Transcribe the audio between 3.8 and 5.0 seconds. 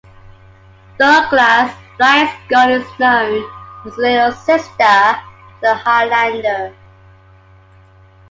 as the little sister